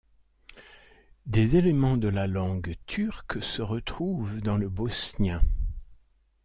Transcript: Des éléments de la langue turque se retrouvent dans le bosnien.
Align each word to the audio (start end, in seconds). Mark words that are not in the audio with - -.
Des 1.27 1.57
éléments 1.57 1.95
de 1.95 2.07
la 2.07 2.25
langue 2.25 2.75
turque 2.87 3.39
se 3.43 3.61
retrouvent 3.61 4.41
dans 4.41 4.57
le 4.57 4.67
bosnien. 4.67 5.43